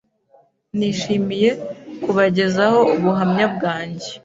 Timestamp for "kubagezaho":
2.03-2.79